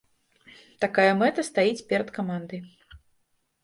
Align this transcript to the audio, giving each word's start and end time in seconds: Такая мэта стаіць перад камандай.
Такая 0.85 1.11
мэта 1.21 1.47
стаіць 1.51 1.85
перад 1.95 2.09
камандай. 2.19 2.61